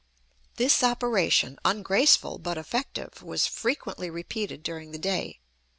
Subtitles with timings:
[0.55, 5.41] This operation, ungraceful but effective, was frequently repeated during the day.